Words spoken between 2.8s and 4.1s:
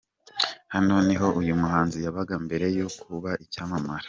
kuba icyamamare.